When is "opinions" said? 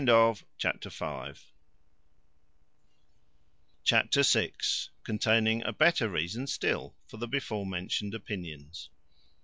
8.15-8.89